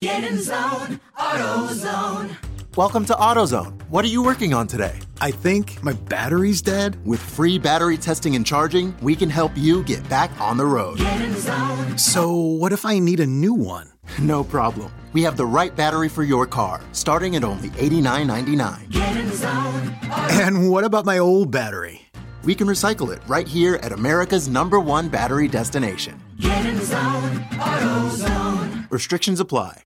[0.00, 2.36] Get in zone, AutoZone.
[2.76, 3.82] Welcome to AutoZone.
[3.90, 4.96] What are you working on today?
[5.20, 7.04] I think my battery's dead.
[7.04, 10.98] With free battery testing and charging, we can help you get back on the road.
[10.98, 11.98] Get in zone.
[11.98, 13.90] So, what if I need a new one?
[14.20, 14.92] No problem.
[15.14, 18.90] We have the right battery for your car, starting at only $89.99.
[18.92, 19.96] Get in zone,
[20.30, 22.02] And what about my old battery?
[22.44, 26.22] We can recycle it right here at America's number one battery destination.
[26.38, 28.88] get in zone, AutoZone.
[28.92, 29.82] Restrictions apply.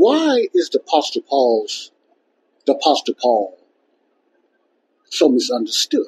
[0.00, 1.90] Why is the Apostle Paul's
[2.66, 3.58] the Apostle Paul
[5.10, 6.06] so misunderstood?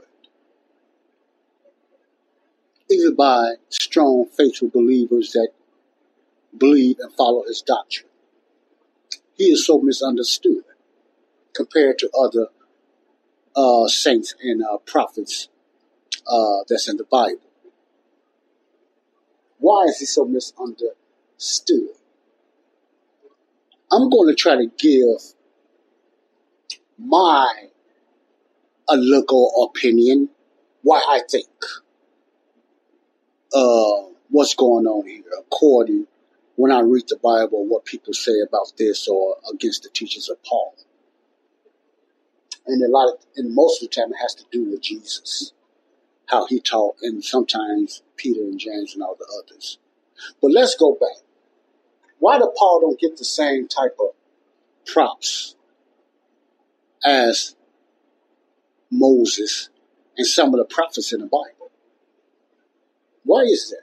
[2.89, 5.51] Even by strong, faithful believers that
[6.57, 8.09] believe and follow his doctrine.
[9.35, 10.65] He is so misunderstood
[11.55, 12.47] compared to other
[13.55, 15.51] uh, saints and uh, prophets
[16.27, 17.51] uh, that's in the Bible.
[19.59, 22.02] Why is he so misunderstood?
[23.93, 25.21] I'm going to try to give
[26.99, 27.69] my
[28.89, 30.31] a local opinion,
[30.83, 31.49] why I think
[33.55, 36.07] uh, what's going on here, according
[36.57, 40.43] when I read the Bible, what people say about this or against the teachings of
[40.43, 40.75] Paul.
[42.67, 45.53] And a lot of, and most of the time it has to do with Jesus,
[46.27, 49.79] how he taught, and sometimes Peter and James and all the others.
[50.41, 51.25] But let's go back.
[52.23, 54.11] Why did Paul don't get the same type of
[54.87, 55.57] props
[57.05, 57.57] as
[58.93, 59.71] Moses
[60.17, 61.73] and some of the prophets in the Bible?
[63.25, 63.83] Why is that?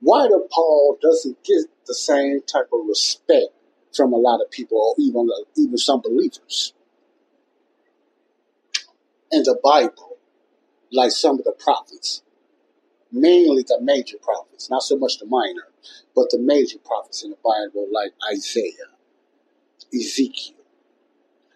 [0.00, 3.54] Why do Paul doesn't get the same type of respect
[3.96, 6.74] from a lot of people or even even some believers
[9.32, 10.18] in the Bible,
[10.92, 12.20] like some of the prophets?
[13.14, 15.68] Mainly the major prophets, not so much the minor,
[16.14, 18.90] but the major prophets in the Bible, like Isaiah,
[19.94, 20.56] Ezekiel.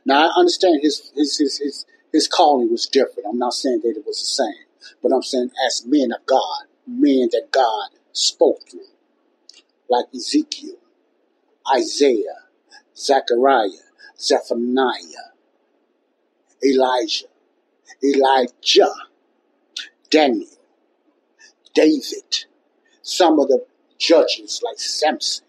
[0.06, 3.28] Now I understand his his his his, his calling was different.
[3.28, 6.66] I'm not saying that it was the same, but I'm saying as men of God,
[6.86, 8.80] men that God spoke through,
[9.90, 10.76] like Ezekiel,
[11.74, 12.46] Isaiah,
[12.96, 13.68] Zechariah,
[14.18, 15.32] Zephaniah,
[16.64, 17.26] Elijah,
[18.02, 18.92] Elijah,
[20.10, 20.57] Daniel.
[21.74, 22.46] David,
[23.02, 23.64] some of the
[23.98, 25.44] judges like Samson,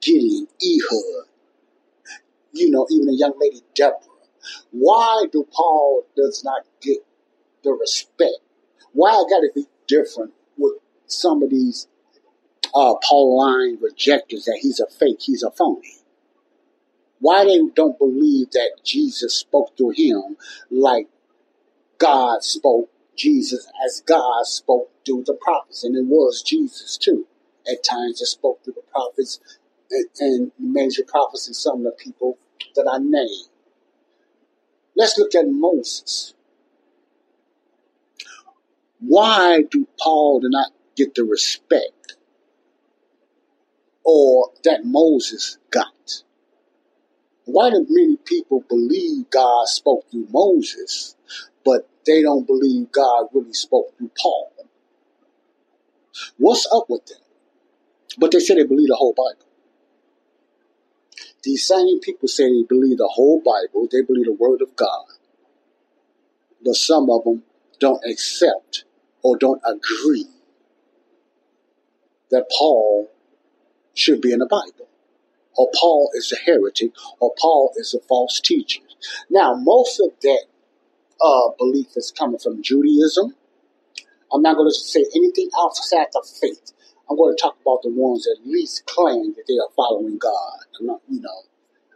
[0.00, 1.26] Gideon, Ehud,
[2.52, 3.98] you know, even a young lady Deborah.
[4.70, 6.98] Why do Paul does not get
[7.62, 8.38] the respect?
[8.92, 10.74] Why I got to be different with
[11.06, 11.86] some of these
[12.74, 15.96] uh, Pauline rejectors that he's a fake, he's a phony?
[17.20, 20.36] Why they don't believe that Jesus spoke to him
[20.70, 21.08] like
[21.98, 27.26] God spoke Jesus as God spoke through the prophets, and it was Jesus too.
[27.70, 29.38] At times, it spoke through the prophets
[29.90, 32.38] and, and major prophets and some of the people
[32.74, 33.50] that I named.
[34.96, 36.34] Let's look at Moses.
[39.00, 42.16] Why do Paul do not get the respect
[44.02, 46.22] or that Moses got?
[47.44, 51.16] Why do many people believe God spoke through Moses,
[51.64, 54.52] but they don't believe God really spoke through Paul?
[56.38, 57.18] What's up with them?
[58.18, 59.46] But they say they believe the whole Bible.
[61.42, 65.06] These same people say they believe the whole Bible, they believe the Word of God.
[66.64, 67.44] But some of them
[67.78, 68.84] don't accept
[69.22, 70.26] or don't agree
[72.30, 73.10] that Paul
[73.94, 74.88] should be in the Bible,
[75.56, 78.82] or Paul is a heretic, or Paul is a false teacher.
[79.28, 80.44] Now, most of that
[81.22, 83.34] uh, belief is coming from Judaism.
[84.32, 86.72] I'm not going to say anything outside the faith.
[87.08, 90.18] I'm going to talk about the ones that at least claim that they are following
[90.18, 90.60] God.
[90.78, 91.42] I'm not, you know,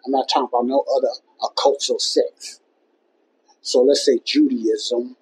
[0.04, 1.08] I'm not talking about no other
[1.42, 2.60] occults or sects.
[3.60, 5.16] So let's say Judaism,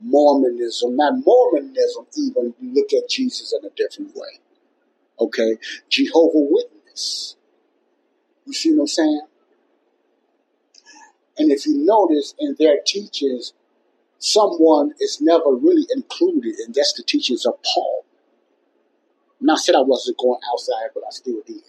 [0.00, 0.96] Mormonism.
[0.96, 4.40] Now, Mormonism even look at Jesus in a different way.
[5.20, 7.36] Okay, Jehovah Witness.
[8.46, 9.22] You see what I'm saying?
[11.38, 13.52] And if you notice in their teachings,
[14.18, 18.04] someone is never really included, and that's the teachings of Paul.
[19.48, 21.62] I said I wasn't going outside, but I still did.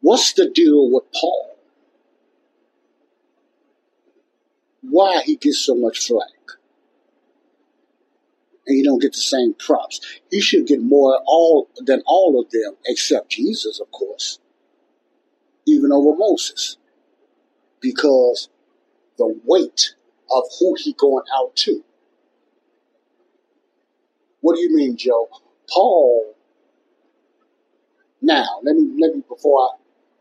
[0.00, 1.56] What's the deal with Paul?
[4.82, 6.28] Why he gets so much flack?
[8.66, 10.00] And you don't get the same props.
[10.30, 14.38] He should get more all than all of them, except Jesus, of course,
[15.66, 16.76] even over Moses.
[17.80, 18.48] because
[19.18, 19.94] the weight
[20.30, 21.84] of who he going out to.
[24.40, 25.28] What do you mean, Joe?
[25.70, 26.34] Paul.
[28.22, 29.70] Now, let me let me before I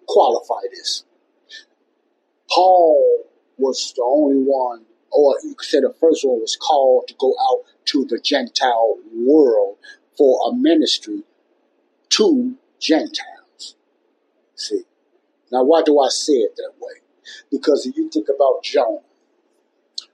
[0.08, 1.06] qualify this.
[2.50, 3.26] Paul
[3.58, 7.36] was the only one, or you could say the first one was called to go
[7.52, 9.78] out to the Gentile world
[10.18, 11.24] for a ministry
[12.10, 13.76] to Gentiles.
[14.56, 14.84] See,
[15.52, 17.02] now why do I say it that way?
[17.52, 19.02] Because if you think about Jonah,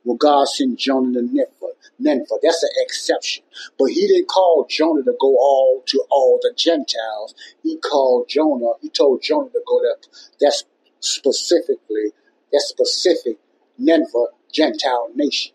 [0.04, 1.74] well, God sent Jonah to Nineveh.
[1.98, 3.44] Nineveh, that's an exception.
[3.80, 7.34] But he didn't call Jonah to go all to all the Gentiles.
[7.64, 9.96] He called Jonah, he told Jonah to go there.
[10.40, 10.64] That's
[11.00, 12.14] specifically,
[12.52, 13.38] that specific
[13.78, 15.54] Nineveh Gentile nation.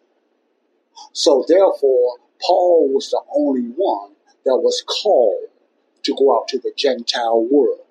[1.13, 4.13] So therefore, Paul was the only one
[4.45, 5.49] that was called
[6.03, 7.87] to go out to the Gentile world,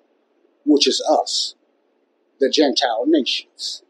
[0.64, 1.54] which is us,
[2.40, 3.82] the Gentile nations.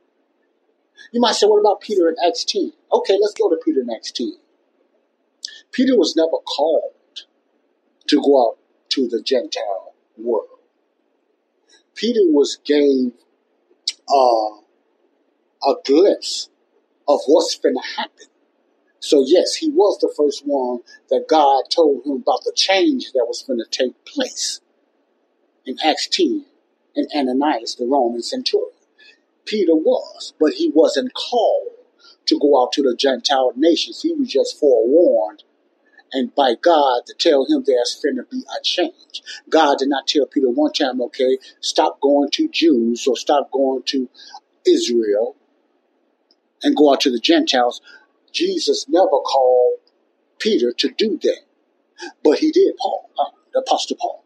[1.13, 2.73] You might say, what about Peter in Acts 10?
[2.93, 4.33] Okay, let's go to Peter in Acts 10.
[5.73, 6.93] Peter was never called
[8.09, 8.59] to go out
[8.91, 10.47] to the Gentile world.
[11.95, 13.13] Peter was gave
[14.09, 14.57] uh,
[15.69, 16.49] a glimpse
[17.07, 18.27] of what's going to happen.
[19.01, 23.27] So yes, he was the first one that God told him about the change that
[23.27, 24.61] was going to take place
[25.65, 26.45] in Acts 10
[26.95, 28.71] in Ananias, the Roman centurion.
[29.45, 31.69] Peter was, but he wasn't called
[32.27, 34.03] to go out to the Gentile nations.
[34.03, 35.43] He was just forewarned
[36.13, 39.23] and by God to tell him there's going to be a change.
[39.49, 43.83] God did not tell Peter one time, okay, stop going to Jews or stop going
[43.87, 44.09] to
[44.67, 45.37] Israel
[46.63, 47.81] and go out to the Gentiles.
[48.33, 49.79] Jesus never called
[50.39, 51.41] Peter to do that.
[52.25, 54.25] But he did, Paul, uh, the Apostle Paul,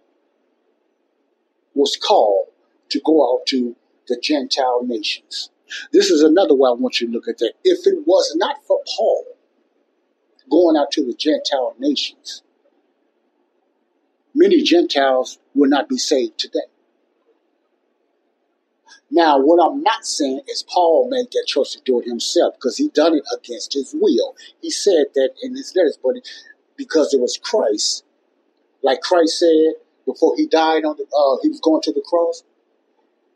[1.75, 2.49] was called
[2.91, 3.77] to go out to
[4.09, 5.51] the Gentile nations.
[5.93, 7.55] This is another way I want you to look at that.
[7.65, 9.25] If it was not for Paul
[10.51, 12.43] going out to the Gentile nations,
[14.35, 16.61] many Gentiles would not be saved today.
[19.11, 22.77] Now, what I'm not saying is Paul made that choice to do it himself because
[22.77, 24.35] he done it against his will.
[24.61, 26.17] He said that in his letters, but
[26.77, 28.05] because it was Christ,
[28.83, 32.43] like Christ said before he died on the, uh, he was going to the cross.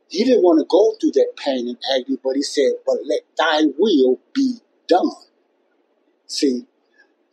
[0.08, 3.22] He didn't want to go through that pain and agony, but he said, "But let
[3.36, 5.10] Thy will be done."
[6.26, 6.66] See,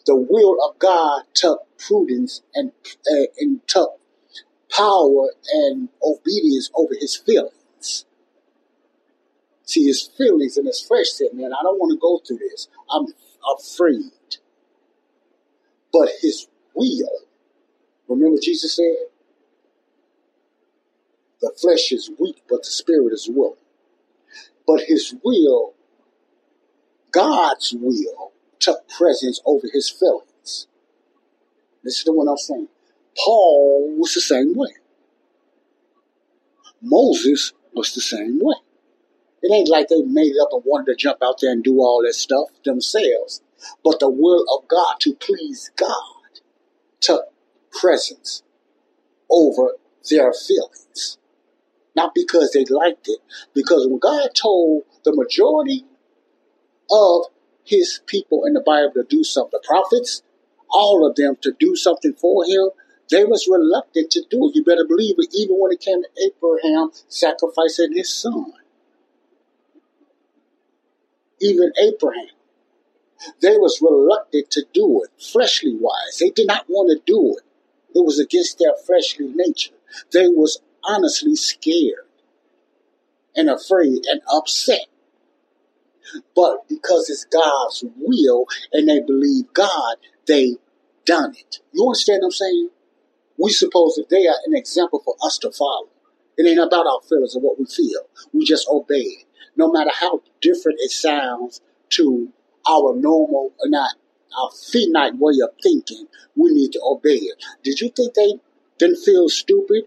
[0.06, 2.72] the will of God took prudence and
[3.12, 4.00] uh, and took
[4.70, 8.06] power and obedience over his feelings.
[9.64, 12.68] See, his feelings and his flesh said, "Man, I don't want to go through this.
[12.90, 13.08] I'm
[13.58, 14.12] afraid."
[15.94, 17.22] But his will,
[18.10, 18.96] remember Jesus said,
[21.42, 23.58] "The flesh is weak, but the spirit is willing."
[24.66, 25.76] But his will,
[27.12, 30.68] God's will, took precedence over his feelings.
[31.84, 32.70] Listen to what I'm saying.
[33.24, 34.76] Paul was the same way.
[36.82, 38.56] Moses was the same way.
[39.42, 41.80] It ain't like they made it up and wanted to jump out there and do
[41.80, 43.42] all that stuff themselves.
[43.84, 46.40] But the will of God to please God
[47.00, 47.32] took
[47.72, 48.44] presence
[49.30, 49.76] over
[50.10, 51.18] their feelings.
[51.96, 53.20] Not because they liked it,
[53.54, 55.86] because when God told the majority
[56.92, 57.28] of
[57.64, 60.22] his people in the Bible to do something, the prophets,
[60.70, 62.70] all of them to do something for him,
[63.10, 64.56] they was reluctant to do it.
[64.56, 68.54] You better believe it, even when it came to Abraham sacrificing his son.
[71.40, 72.28] Even Abraham.
[73.42, 76.18] They was reluctant to do it, fleshly wise.
[76.20, 77.44] They did not want to do it.
[77.98, 79.74] It was against their fleshly nature.
[80.12, 82.06] They was honestly scared
[83.36, 84.88] and afraid and upset.
[86.36, 90.58] But because it's God's will and they believe God, they
[91.06, 91.60] done it.
[91.74, 92.70] You understand what I'm saying?
[93.38, 95.90] We suppose that they are an example for us to follow.
[96.38, 98.02] It ain't about our feelings or what we feel.
[98.34, 99.26] We just obey it.
[99.56, 101.62] No matter how different it sounds
[101.92, 102.32] to
[102.68, 103.96] our normal, or not
[104.38, 107.44] our finite way of thinking, we need to obey it.
[107.64, 108.34] Did you think they
[108.78, 109.84] didn't feel stupid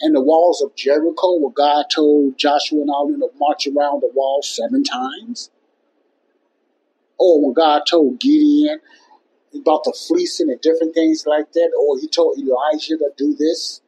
[0.00, 4.00] in the walls of Jericho where God told Joshua and all them to march around
[4.00, 5.50] the wall seven times?
[7.18, 8.80] Or when God told Gideon
[9.54, 13.80] about the fleecing and different things like that, or he told Elijah to do this,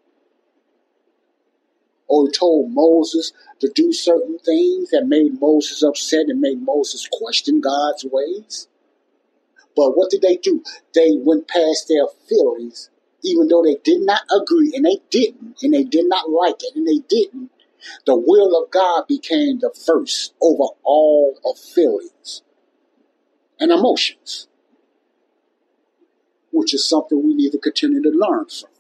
[2.09, 7.09] or he told Moses to do certain things that made Moses upset and made Moses
[7.11, 8.69] question God's ways.
[9.75, 10.63] But what did they do?
[10.95, 12.91] They went past their feelings,
[13.25, 16.75] even though they did not agree, and they didn't, and they did not like it,
[16.75, 17.51] and they didn't.
[18.07, 22.43] The will of God became the first over all of feelings
[23.59, 24.49] and emotions,
[26.53, 28.71] which is something we need to continue to learn from.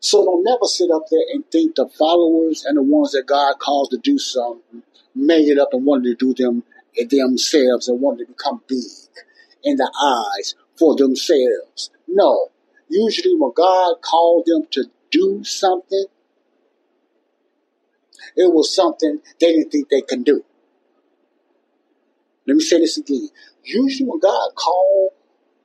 [0.00, 3.58] So don't never sit up there and think the followers and the ones that God
[3.58, 4.82] calls to do something
[5.14, 6.62] made it up and wanted to do them
[7.08, 8.84] themselves and wanted to become big
[9.62, 9.90] in the
[10.36, 11.90] eyes for themselves.
[12.08, 12.48] No.
[12.88, 16.06] Usually when God called them to do something,
[18.36, 20.44] it was something they didn't think they can do.
[22.46, 23.28] Let me say this again.
[23.62, 25.12] Usually when God called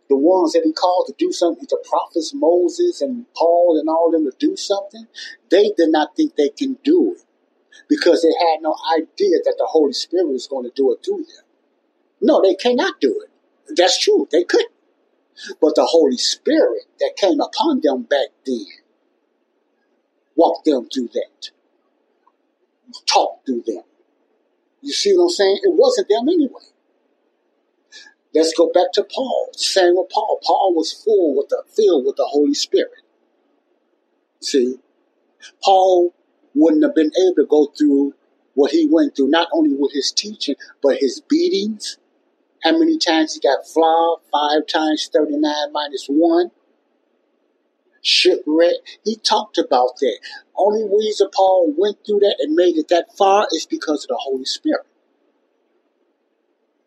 [0.10, 4.12] the ones that he called to do something, the prophets Moses and Paul and all
[4.12, 5.08] them to do something,
[5.52, 7.24] they did not think they can do it
[7.88, 11.18] because they had no idea that the Holy Spirit was going to do it through
[11.18, 11.46] them.
[12.22, 13.76] No, they cannot do it.
[13.76, 14.28] That's true.
[14.32, 14.72] They couldn't.
[15.62, 18.66] But the Holy Spirit that came upon them back then
[20.36, 21.52] walked them through that,
[23.06, 23.84] talked through them.
[24.82, 25.60] You see what I'm saying?
[25.64, 26.70] It wasn't them anyway.
[28.34, 29.50] Let's go back to Paul.
[29.54, 30.40] Same with Paul.
[30.44, 33.02] Paul was full with the filled with the Holy Spirit.
[34.42, 34.76] See,
[35.64, 36.14] Paul
[36.54, 38.14] wouldn't have been able to go through
[38.54, 41.98] what he went through, not only with his teaching, but his beatings.
[42.64, 44.24] How many times he got flogged?
[44.32, 46.52] Five times 39 minus one.
[48.02, 48.76] Shipwreck.
[49.06, 50.20] He talked about that.
[50.58, 54.20] Only reason Paul went through that and made it that far is because of the
[54.22, 54.86] Holy Spirit.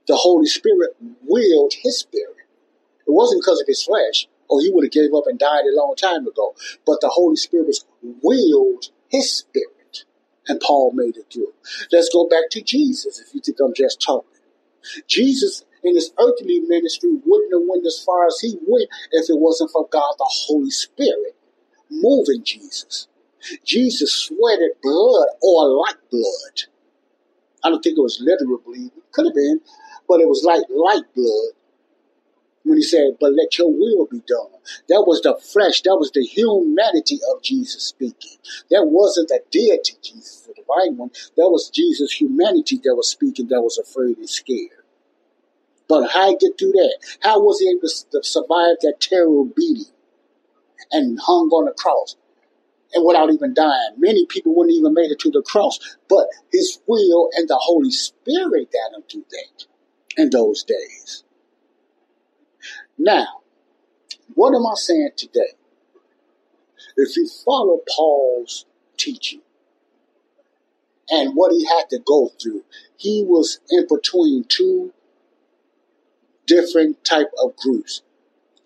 [0.09, 2.37] The Holy Spirit willed his spirit.
[3.07, 5.77] It wasn't because of his flesh, or he would have gave up and died a
[5.77, 6.55] long time ago.
[6.87, 10.05] But the Holy Spirit willed his spirit.
[10.49, 11.53] And Paul made it through.
[11.93, 14.32] Let's go back to Jesus if you think I'm just talking.
[15.09, 19.39] Jesus in his earthly ministry wouldn't have went as far as he went if it
[19.39, 21.37] wasn't for God the Holy Spirit
[21.91, 23.09] moving Jesus.
[23.65, 26.63] Jesus sweated blood or like blood.
[27.65, 28.91] I don't think it was literal bleeding.
[29.13, 29.61] Could have been,
[30.09, 31.53] but it was like light blood
[32.65, 34.61] when he said, But let your will be done.
[34.89, 38.39] That was the flesh, that was the humanity of Jesus speaking.
[38.71, 41.11] That wasn't the deity Jesus, the divine one.
[41.37, 44.71] That was Jesus' humanity that was speaking, that was afraid and scared.
[45.89, 46.99] But how he get through that?
[47.21, 49.93] How was he able to survive that terrible beating
[50.91, 52.17] and hung on the cross?
[52.95, 55.79] And without even dying, many people wouldn't even make it to the cross.
[56.09, 59.67] But his will and the Holy Spirit got him through that
[60.17, 61.25] in those days.
[62.99, 63.41] Now,
[64.35, 65.55] what am I saying today?
[66.97, 69.41] If you follow Paul's teaching
[71.11, 72.65] and what he had to go through,
[72.97, 74.93] he was in between two
[76.47, 78.03] different type of groups,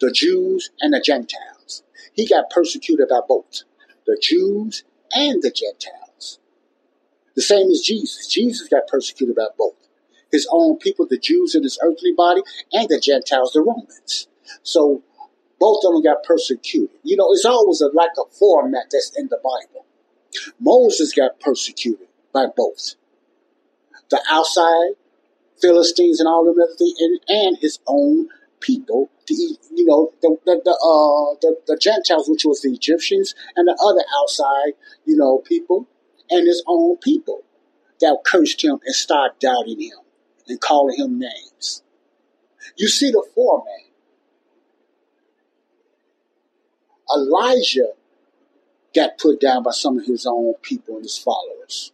[0.01, 1.83] the Jews and the Gentiles.
[2.15, 3.63] He got persecuted by both,
[4.07, 6.41] the Jews and the Gentiles.
[7.35, 8.27] The same as Jesus.
[8.27, 9.76] Jesus got persecuted by both
[10.37, 14.29] his own people, the Jews in his earthly body, and the Gentiles, the Romans.
[14.63, 15.03] So
[15.59, 16.97] both of them got persecuted.
[17.03, 19.87] You know, it's always a, like a format that's in the Bible.
[20.61, 22.95] Moses got persecuted by both.
[24.11, 24.95] The outside
[25.61, 28.29] Philistines and all of them, and, and his own
[28.61, 33.35] people, the, you know, the, the, the, uh, the, the Gentiles, which was the Egyptians,
[33.57, 34.75] and the other outside,
[35.07, 35.89] you know, people,
[36.29, 37.43] and his own people
[38.01, 40.06] that cursed him and started doubting him
[40.49, 41.83] and calling him names.
[42.77, 43.73] You see the format.
[47.15, 47.93] Elijah
[48.95, 51.93] got put down by some of his own people and his followers.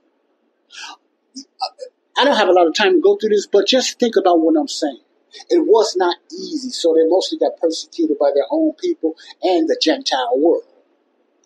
[2.16, 4.40] I don't have a lot of time to go through this, but just think about
[4.40, 5.00] what I'm saying.
[5.49, 9.78] It was not easy, so they mostly got persecuted by their own people and the
[9.80, 10.64] Gentile world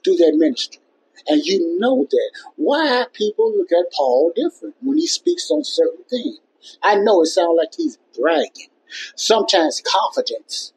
[0.02, 0.82] through their ministry.
[1.28, 2.30] And you know that.
[2.56, 6.38] Why people look at Paul different when he speaks on certain things?
[6.82, 8.68] I know it sounds like he's bragging.
[9.16, 10.72] Sometimes confidence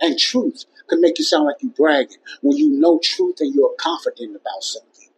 [0.00, 3.74] and truth can make you sound like you're bragging when you know truth and you're
[3.78, 5.08] confident about something.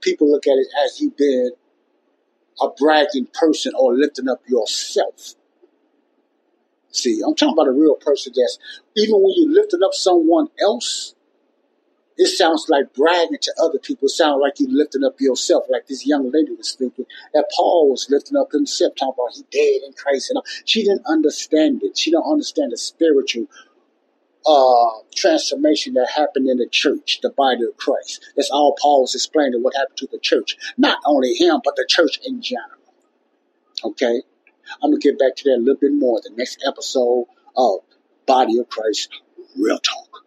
[0.00, 1.50] People look at it as you being
[2.60, 5.34] a bragging person or lifting up yourself.
[6.92, 8.58] See, I'm talking about a real person that's,
[8.96, 11.14] even when you're lifting up someone else,
[12.20, 14.04] it sounds like bragging to other people.
[14.04, 17.88] It sounds like you lifting up yourself, like this young lady was thinking that Paul
[17.88, 20.30] was lifting up himself, talking about he dead in Christ.
[20.30, 21.96] And she didn't understand it.
[21.96, 23.46] She don't understand the spiritual
[24.46, 28.22] uh, transformation that happened in the church, the body of Christ.
[28.36, 30.58] That's all Paul was explaining what happened to the church.
[30.76, 32.82] Not only him, but the church in general.
[33.82, 34.20] Okay?
[34.82, 37.80] I'm going to get back to that a little bit more the next episode of
[38.26, 39.08] Body of Christ
[39.56, 40.26] Real Talk.